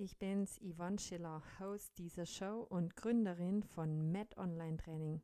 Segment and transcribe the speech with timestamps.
[0.00, 5.20] ich bin's, Yvonne Schiller, Host dieser Show und Gründerin von Med Online Training.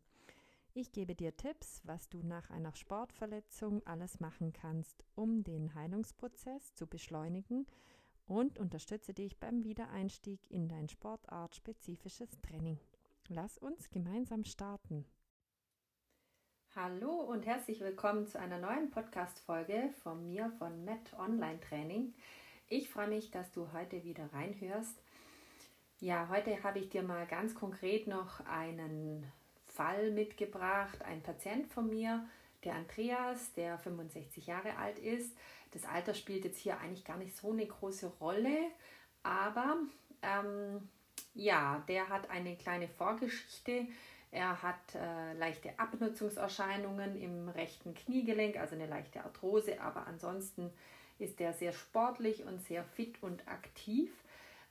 [0.75, 6.75] Ich gebe dir Tipps, was du nach einer Sportverletzung alles machen kannst, um den Heilungsprozess
[6.75, 7.67] zu beschleunigen
[8.27, 12.79] und unterstütze dich beim Wiedereinstieg in dein sportartspezifisches Training.
[13.29, 15.07] Lass uns gemeinsam starten.
[16.75, 22.13] Hallo und herzlich willkommen zu einer neuen Podcast-Folge von mir von Med Online Training.
[22.69, 25.01] Ich freue mich, dass du heute wieder reinhörst.
[26.01, 29.25] Ja, heute habe ich dir mal ganz konkret noch einen
[29.67, 31.01] Fall mitgebracht.
[31.03, 32.29] Ein Patient von mir,
[32.65, 35.37] der Andreas, der 65 Jahre alt ist.
[35.71, 38.59] Das Alter spielt jetzt hier eigentlich gar nicht so eine große Rolle,
[39.23, 39.77] aber
[40.23, 40.89] ähm,
[41.35, 43.87] ja, der hat eine kleine Vorgeschichte.
[44.33, 50.73] Er hat äh, leichte Abnutzungserscheinungen im rechten Kniegelenk, also eine leichte Arthrose, aber ansonsten
[51.19, 54.11] ist er sehr sportlich und sehr fit und aktiv.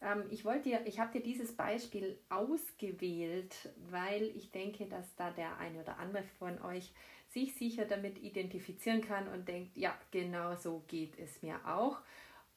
[0.01, 5.31] Ähm, ich wollte dir, ich habe dir dieses Beispiel ausgewählt, weil ich denke, dass da
[5.31, 6.91] der eine oder andere von euch
[7.29, 11.97] sich sicher damit identifizieren kann und denkt, ja, genau so geht es mir auch.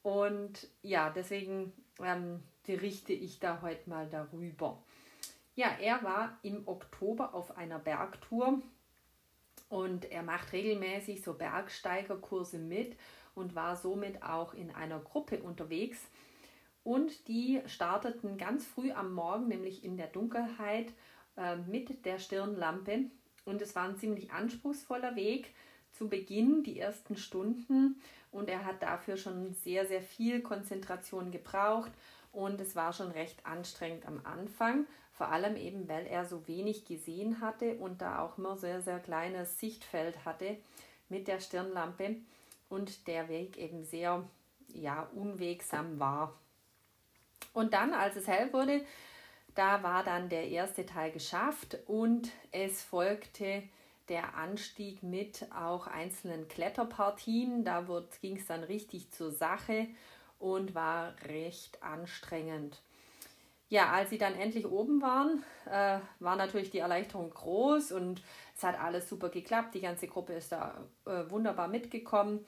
[0.03, 4.81] Und ja, deswegen ähm, berichte ich da heute mal darüber.
[5.55, 8.61] Ja, er war im Oktober auf einer Bergtour
[9.67, 12.95] und er macht regelmäßig so Bergsteigerkurse mit
[13.39, 15.99] und war somit auch in einer Gruppe unterwegs.
[16.83, 20.93] Und die starteten ganz früh am Morgen, nämlich in der Dunkelheit,
[21.37, 23.05] äh, mit der Stirnlampe.
[23.45, 25.53] Und es war ein ziemlich anspruchsvoller Weg
[25.91, 28.01] zu Beginn, die ersten Stunden.
[28.31, 31.91] Und er hat dafür schon sehr, sehr viel Konzentration gebraucht.
[32.31, 36.85] Und es war schon recht anstrengend am Anfang, vor allem eben, weil er so wenig
[36.85, 40.57] gesehen hatte und da auch immer sehr, sehr kleines Sichtfeld hatte
[41.09, 42.17] mit der Stirnlampe
[42.69, 44.23] und der Weg eben sehr
[44.73, 46.39] ja, unwegsam war.
[47.53, 48.85] Und dann, als es hell wurde,
[49.55, 53.63] da war dann der erste Teil geschafft und es folgte
[54.07, 57.63] der Anstieg mit auch einzelnen Kletterpartien.
[57.63, 57.85] Da
[58.21, 59.87] ging es dann richtig zur Sache
[60.39, 62.81] und war recht anstrengend.
[63.69, 68.21] Ja, als sie dann endlich oben waren, äh, war natürlich die Erleichterung groß und
[68.57, 69.75] es hat alles super geklappt.
[69.75, 72.45] Die ganze Gruppe ist da äh, wunderbar mitgekommen.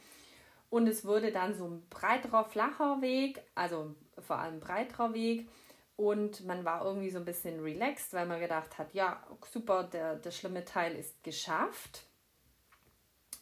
[0.71, 5.47] Und es wurde dann so ein breiterer, flacher Weg, also vor allem breiterer Weg.
[5.95, 9.21] Und man war irgendwie so ein bisschen relaxed, weil man gedacht hat, ja,
[9.51, 12.03] super, der, der schlimme Teil ist geschafft.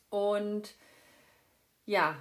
[0.10, 0.76] Und
[1.86, 2.18] ja,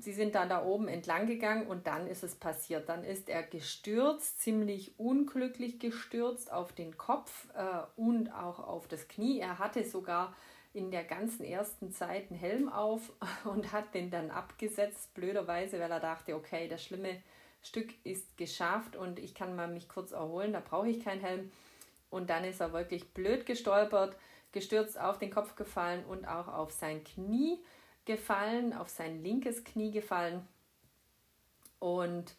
[0.00, 2.88] sie sind dann da oben entlang gegangen und dann ist es passiert.
[2.88, 9.08] Dann ist er gestürzt, ziemlich unglücklich gestürzt auf den Kopf äh, und auch auf das
[9.08, 9.38] Knie.
[9.40, 10.34] Er hatte sogar
[10.72, 13.12] in der ganzen ersten Zeit einen Helm auf
[13.44, 17.20] und hat den dann abgesetzt, blöderweise, weil er dachte, okay, das schlimme
[17.62, 21.50] Stück ist geschafft und ich kann mal mich kurz erholen, da brauche ich keinen Helm.
[22.08, 24.16] Und dann ist er wirklich blöd gestolpert,
[24.52, 27.60] gestürzt auf den Kopf gefallen und auch auf sein Knie
[28.10, 30.46] gefallen, auf sein linkes Knie gefallen.
[31.78, 32.34] Und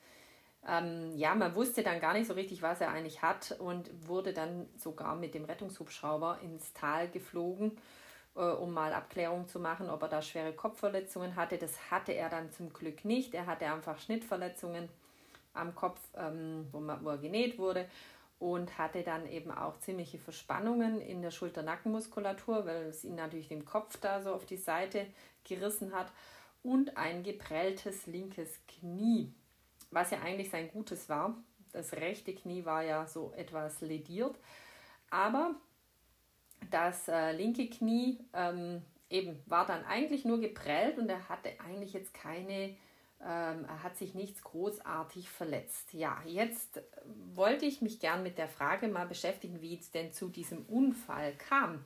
[0.68, 4.34] ähm, ja, man wusste dann gar nicht so richtig, was er eigentlich hat und wurde
[4.34, 7.78] dann sogar mit dem Rettungshubschrauber ins Tal geflogen,
[8.36, 11.58] äh, um mal Abklärung zu machen, ob er da schwere Kopfverletzungen hatte.
[11.58, 13.34] Das hatte er dann zum Glück nicht.
[13.34, 14.90] Er hatte einfach Schnittverletzungen
[15.54, 17.88] am Kopf, ähm, wo, man, wo er genäht wurde
[18.42, 23.66] und hatte dann eben auch ziemliche Verspannungen in der Schulter-Nackenmuskulatur, weil es ihn natürlich den
[23.66, 25.06] Kopf da so auf die Seite
[25.48, 26.12] gerissen hat
[26.64, 29.32] und ein geprelltes linkes Knie,
[29.92, 31.36] was ja eigentlich sein Gutes war.
[31.72, 34.36] Das rechte Knie war ja so etwas lediert,
[35.12, 35.54] aber
[36.72, 38.82] das äh, linke Knie ähm,
[39.12, 42.76] eben war dann eigentlich nur geprellt und er hatte eigentlich jetzt keine
[43.24, 45.94] ähm, hat sich nichts großartig verletzt.
[45.94, 46.82] Ja, jetzt
[47.34, 51.34] wollte ich mich gern mit der Frage mal beschäftigen, wie es denn zu diesem Unfall
[51.36, 51.84] kam.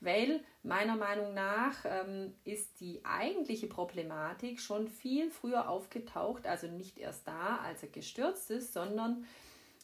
[0.00, 6.98] Weil meiner Meinung nach ähm, ist die eigentliche Problematik schon viel früher aufgetaucht, also nicht
[6.98, 9.24] erst da, als er gestürzt ist, sondern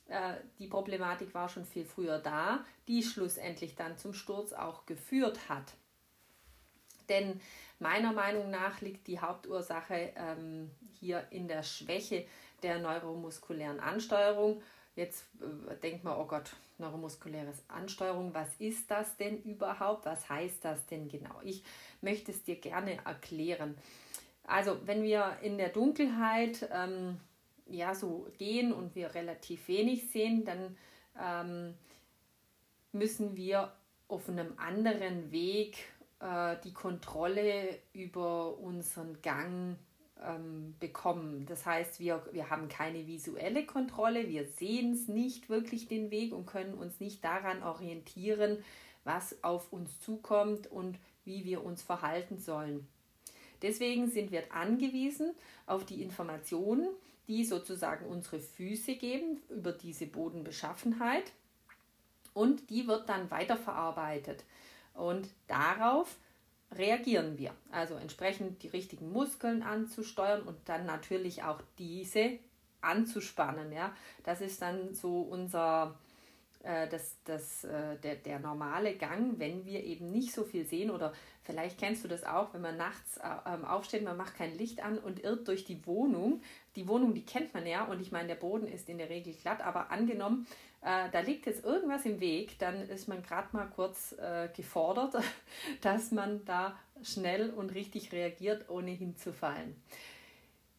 [0.08, 5.48] äh, die Problematik war schon viel früher da, die schlussendlich dann zum Sturz auch geführt
[5.48, 5.72] hat.
[7.12, 7.40] Denn
[7.78, 12.26] meiner Meinung nach liegt die Hauptursache ähm, hier in der Schwäche
[12.62, 14.62] der neuromuskulären Ansteuerung.
[14.96, 20.06] Jetzt äh, denkt man, oh Gott, neuromuskuläre Ansteuerung, was ist das denn überhaupt?
[20.06, 21.38] Was heißt das denn genau?
[21.42, 21.62] Ich
[22.00, 23.76] möchte es dir gerne erklären.
[24.44, 27.20] Also, wenn wir in der Dunkelheit ähm,
[27.66, 30.76] ja so gehen und wir relativ wenig sehen, dann
[31.20, 31.74] ähm,
[32.92, 33.72] müssen wir
[34.08, 35.78] auf einem anderen Weg
[36.22, 39.76] äh, die Kontrolle über unseren Gang
[40.24, 41.46] ähm, bekommen.
[41.46, 46.32] Das heißt, wir, wir haben keine visuelle Kontrolle, wir sehen es nicht wirklich den Weg
[46.32, 48.62] und können uns nicht daran orientieren,
[49.04, 52.86] was auf uns zukommt und wie wir uns verhalten sollen.
[53.60, 55.32] Deswegen sind wir angewiesen
[55.66, 56.88] auf die Informationen,
[57.26, 61.32] die sozusagen unsere Füße geben über diese Bodenbeschaffenheit
[62.34, 64.44] und die wird dann weiterverarbeitet.
[64.94, 66.16] Und darauf
[66.72, 67.52] reagieren wir.
[67.70, 72.38] Also entsprechend die richtigen Muskeln anzusteuern und dann natürlich auch diese
[72.80, 73.72] anzuspannen.
[73.72, 73.94] Ja?
[74.24, 75.98] Das ist dann so unser,
[76.62, 80.90] äh, das, das, äh, der, der normale Gang, wenn wir eben nicht so viel sehen
[80.90, 81.12] oder
[81.42, 84.82] vielleicht kennst du das auch, wenn man nachts äh, ähm, aufsteht, man macht kein Licht
[84.82, 86.40] an und irrt durch die Wohnung.
[86.76, 89.34] Die Wohnung, die kennt man ja und ich meine, der Boden ist in der Regel
[89.34, 90.46] glatt, aber angenommen,
[90.82, 94.14] äh, da liegt jetzt irgendwas im Weg, dann ist man gerade mal kurz
[94.54, 95.16] gefordert,
[95.80, 99.74] dass man da schnell und richtig reagiert, ohne hinzufallen.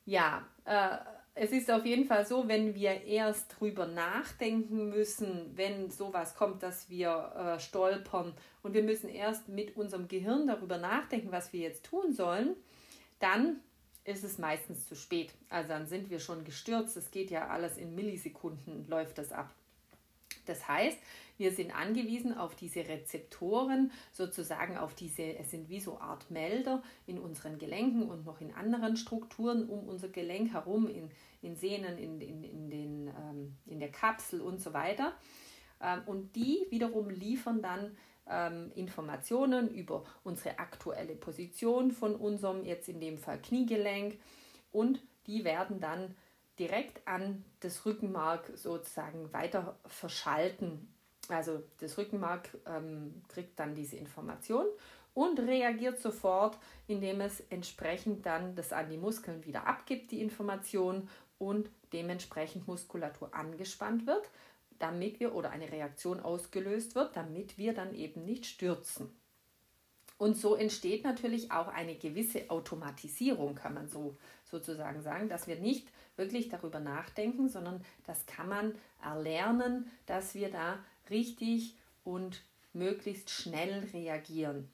[0.05, 0.97] Ja, äh,
[1.35, 6.61] es ist auf jeden Fall so, wenn wir erst drüber nachdenken müssen, wenn sowas kommt,
[6.61, 11.61] dass wir äh, stolpern und wir müssen erst mit unserem Gehirn darüber nachdenken, was wir
[11.61, 12.55] jetzt tun sollen,
[13.19, 13.61] dann
[14.05, 15.33] ist es meistens zu spät.
[15.49, 16.97] Also dann sind wir schon gestürzt.
[16.97, 19.49] Es geht ja alles in Millisekunden, läuft das ab.
[20.45, 20.97] Das heißt,
[21.37, 26.83] wir sind angewiesen auf diese Rezeptoren, sozusagen auf diese, es sind wie so Art Melder
[27.07, 31.09] in unseren Gelenken und noch in anderen Strukturen um unser Gelenk herum, in,
[31.41, 35.13] in Sehnen, in, in, in, den, ähm, in der Kapsel und so weiter.
[35.81, 37.97] Ähm, und die wiederum liefern dann
[38.29, 44.19] ähm, Informationen über unsere aktuelle Position von unserem, jetzt in dem Fall Kniegelenk,
[44.71, 46.15] und die werden dann
[46.59, 50.93] direkt an das Rückenmark sozusagen weiter verschalten.
[51.29, 54.65] Also das Rückenmark ähm, kriegt dann diese Information
[55.13, 56.57] und reagiert sofort,
[56.87, 63.33] indem es entsprechend dann das an die Muskeln wieder abgibt, die Information und dementsprechend Muskulatur
[63.33, 64.29] angespannt wird,
[64.79, 69.09] damit wir oder eine Reaktion ausgelöst wird, damit wir dann eben nicht stürzen.
[70.23, 74.15] Und so entsteht natürlich auch eine gewisse Automatisierung, kann man so
[74.49, 78.73] sozusagen sagen, dass wir nicht wirklich darüber nachdenken, sondern das kann man
[79.03, 80.79] erlernen, dass wir da
[81.09, 81.75] richtig
[82.05, 82.41] und
[82.71, 84.69] möglichst schnell reagieren.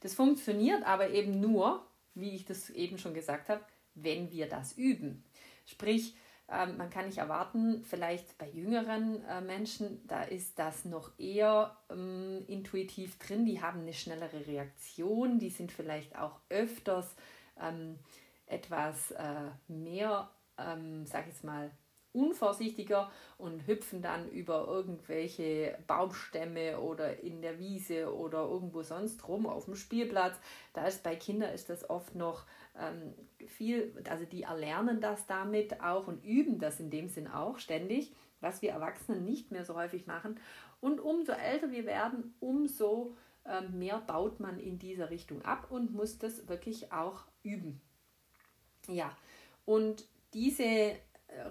[0.00, 3.64] Das funktioniert aber eben nur, wie ich das eben schon gesagt habe,
[3.94, 5.24] wenn wir das üben.
[5.64, 6.14] Sprich,
[6.50, 11.76] ähm, man kann nicht erwarten, vielleicht bei jüngeren äh, Menschen, da ist das noch eher
[11.90, 17.14] ähm, intuitiv drin, die haben eine schnellere Reaktion, die sind vielleicht auch öfters
[17.60, 17.98] ähm,
[18.46, 21.70] etwas äh, mehr, ähm, sag ich jetzt mal,
[22.14, 29.46] unvorsichtiger und hüpfen dann über irgendwelche Baumstämme oder in der Wiese oder irgendwo sonst rum
[29.46, 30.36] auf dem Spielplatz.
[30.72, 32.46] Da ist bei Kindern ist das oft noch
[32.78, 33.14] ähm,
[33.46, 38.14] viel, also die erlernen das damit auch und üben das in dem Sinn auch ständig,
[38.40, 40.38] was wir Erwachsenen nicht mehr so häufig machen.
[40.80, 45.92] Und umso älter wir werden, umso ähm, mehr baut man in dieser Richtung ab und
[45.92, 47.80] muss das wirklich auch üben.
[48.86, 49.16] Ja,
[49.64, 50.96] und diese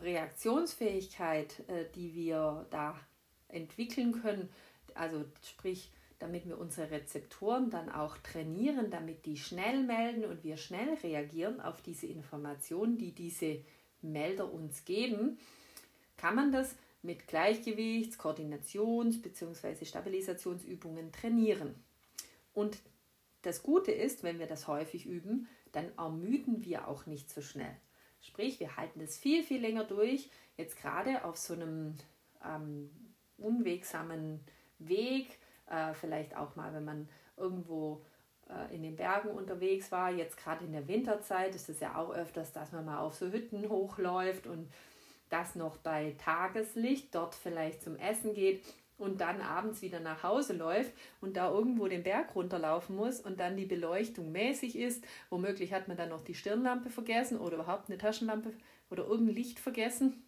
[0.01, 3.00] Reaktionsfähigkeit, äh, die wir da
[3.47, 4.50] entwickeln können,
[4.95, 10.57] also sprich, damit wir unsere Rezeptoren dann auch trainieren, damit die schnell melden und wir
[10.57, 13.59] schnell reagieren auf diese Informationen, die diese
[14.01, 15.38] Melder uns geben,
[16.18, 19.83] kann man das mit Gleichgewichts-, Koordinations- bzw.
[19.83, 21.75] Stabilisationsübungen trainieren.
[22.54, 22.78] Und
[23.42, 27.75] das Gute ist, wenn wir das häufig üben, dann ermüden wir auch nicht so schnell.
[28.23, 30.30] Sprich, wir halten das viel, viel länger durch.
[30.57, 31.95] Jetzt gerade auf so einem
[32.44, 32.89] ähm,
[33.37, 34.39] unwegsamen
[34.80, 35.39] Weg,
[35.69, 38.06] äh, vielleicht auch mal, wenn man irgendwo
[38.49, 40.09] äh, in den Bergen unterwegs war.
[40.09, 43.27] Jetzt gerade in der Winterzeit ist es ja auch öfters, dass man mal auf so
[43.27, 44.71] Hütten hochläuft und
[45.30, 48.63] das noch bei Tageslicht dort vielleicht zum Essen geht
[48.97, 53.40] und dann abends wieder nach Hause läuft und da irgendwo den Berg runterlaufen muss und
[53.40, 55.04] dann die Beleuchtung mäßig ist.
[55.30, 58.54] Womöglich hat man dann noch die Stirnlampe vergessen oder überhaupt eine Taschenlampe
[58.90, 60.23] oder irgendein Licht vergessen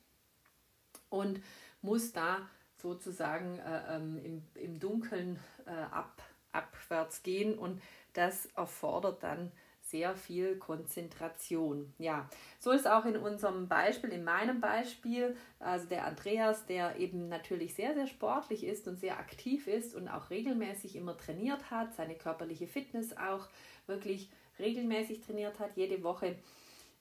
[1.10, 1.42] und
[1.82, 7.82] muss da sozusagen äh, ähm, im, im Dunkeln äh, ab, abwärts gehen und
[8.14, 9.52] das erfordert dann
[9.96, 11.94] sehr viel Konzentration.
[11.98, 17.30] Ja, so ist auch in unserem Beispiel, in meinem Beispiel, also der Andreas, der eben
[17.30, 21.96] natürlich sehr, sehr sportlich ist und sehr aktiv ist und auch regelmäßig immer trainiert hat,
[21.96, 23.48] seine körperliche Fitness auch
[23.88, 26.36] wirklich regelmäßig trainiert hat, jede Woche.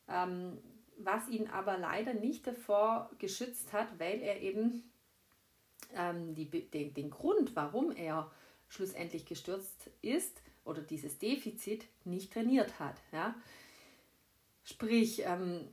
[0.08, 0.58] Ähm,
[0.96, 4.88] was ihn aber leider nicht davor geschützt hat, weil er eben
[5.96, 8.30] ähm, die, den, den Grund, warum er
[8.68, 12.97] schlussendlich gestürzt ist oder dieses Defizit nicht trainiert hat.
[13.12, 13.35] Ja?
[14.64, 15.68] Sprich, ähm,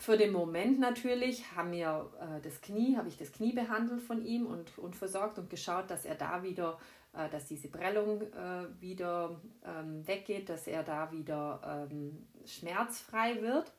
[0.00, 4.24] für den Moment natürlich haben wir äh, das Knie, habe ich das Knie behandelt von
[4.24, 6.78] ihm und, und versorgt und geschaut, dass er da wieder,
[7.12, 13.72] äh, dass diese Prellung äh, wieder ähm, weggeht, dass er da wieder ähm, schmerzfrei wird.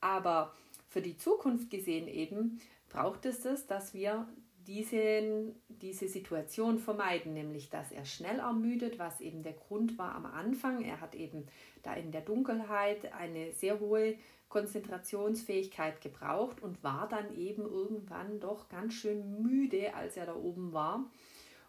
[0.00, 0.52] Aber
[0.88, 4.28] für die Zukunft gesehen eben braucht es das, dass wir
[4.66, 10.26] diese, diese Situation vermeiden, nämlich dass er schnell ermüdet, was eben der Grund war am
[10.26, 10.82] Anfang.
[10.82, 11.46] Er hat eben
[11.82, 14.16] da in der Dunkelheit eine sehr hohe
[14.48, 20.72] Konzentrationsfähigkeit gebraucht und war dann eben irgendwann doch ganz schön müde, als er da oben
[20.72, 21.04] war.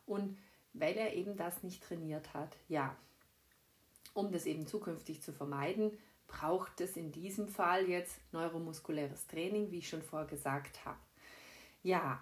[0.06, 0.38] Und
[0.74, 2.58] weil er eben das nicht trainiert hat.
[2.68, 2.96] Ja,
[4.14, 5.92] um das eben zukünftig zu vermeiden,
[6.28, 11.00] braucht es in diesem Fall jetzt neuromuskuläres Training, wie ich schon vorher gesagt habe.
[11.84, 12.22] Ja,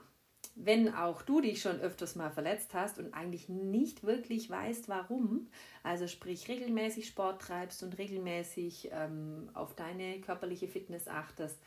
[0.56, 5.48] wenn auch du dich schon öfters mal verletzt hast und eigentlich nicht wirklich weißt, warum,
[5.82, 11.58] also sprich regelmäßig Sport treibst und regelmäßig ähm, auf deine körperliche Fitness achtest,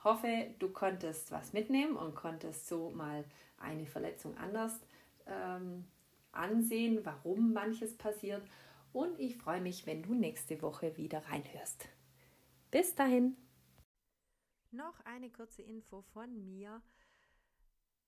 [0.04, 3.24] hoffe, du konntest was mitnehmen und konntest so mal
[3.58, 4.78] eine Verletzung anders
[5.26, 5.84] ähm,
[6.32, 8.46] ansehen, warum manches passiert.
[8.92, 11.88] Und ich freue mich, wenn du nächste Woche wieder reinhörst.
[12.70, 13.36] Bis dahin.
[14.70, 16.82] Noch eine kurze Info von mir.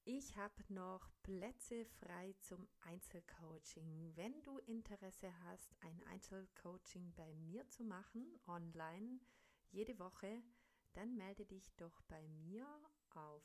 [0.04, 4.12] Ich habe noch Plätze frei zum Einzelcoaching.
[4.16, 9.20] Wenn du Interesse hast, ein Einzelcoaching bei mir zu machen, online,
[9.70, 10.42] jede Woche,
[10.94, 12.66] dann melde dich doch bei mir
[13.10, 13.42] auf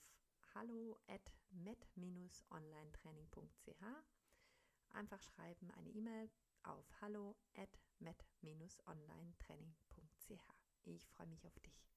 [0.54, 3.84] hallo at met-onlinetraining.ch.
[4.94, 6.30] Einfach schreiben eine E-Mail
[6.64, 10.54] auf hallo at met-onlinetraining.ch.
[10.86, 11.95] Ich freue mich auf dich.